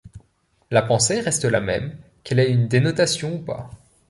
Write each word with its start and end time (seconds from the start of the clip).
La 0.71 0.81
pensée 0.81 1.19
reste 1.19 1.45
la 1.45 1.61
même 1.61 1.95
qu'elle 2.23 2.39
ait 2.39 2.49
une 2.51 2.67
dénotation 2.67 3.35
ou 3.35 3.37
pas. 3.39 3.69